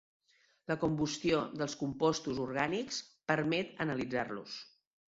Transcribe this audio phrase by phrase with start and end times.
[0.71, 3.01] La combustió dels compostos orgànics
[3.35, 4.63] permet analitzar-los.